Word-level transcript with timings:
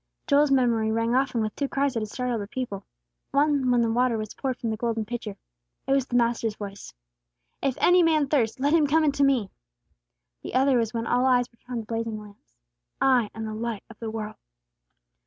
Joel's 0.25 0.49
memory 0.49 0.91
rang 0.91 1.13
often 1.13 1.41
with 1.41 1.55
two 1.55 1.67
cries 1.67 1.93
that 1.93 1.99
had 1.99 2.09
startled 2.09 2.41
the 2.41 2.47
people. 2.47 2.87
One 3.29 3.69
when 3.69 3.81
the 3.83 3.91
water 3.91 4.17
was 4.17 4.33
poured 4.33 4.57
from 4.57 4.71
the 4.71 4.75
golden 4.75 5.05
pitcher. 5.05 5.37
It 5.85 5.91
was 5.91 6.07
the 6.07 6.15
Master's 6.15 6.55
voice: 6.55 6.91
"If 7.61 7.77
any 7.79 8.01
man 8.01 8.25
thirst, 8.27 8.59
let 8.59 8.73
him 8.73 8.87
come 8.87 9.03
unto 9.03 9.23
me." 9.23 9.51
The 10.41 10.55
other 10.55 10.79
was 10.79 10.91
when 10.91 11.05
all 11.05 11.27
eyes 11.27 11.51
were 11.51 11.57
turned 11.59 11.73
on 11.75 11.79
the 11.81 11.85
blazing 11.85 12.19
lamps. 12.19 12.55
"_I 12.99 13.29
am 13.35 13.45
the 13.45 13.53
Light 13.53 13.83
of 13.91 13.99
the 13.99 14.09
World! 14.09 14.37